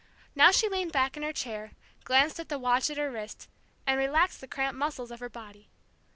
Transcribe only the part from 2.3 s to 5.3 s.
at the watch at her wrist, and relaxed the cramped muscles of her